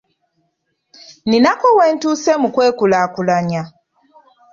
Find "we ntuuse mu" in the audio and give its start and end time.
1.77-2.47